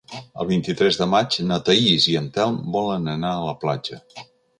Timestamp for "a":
3.35-3.45